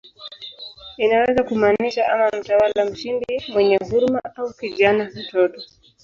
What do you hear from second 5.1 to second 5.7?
mtoto".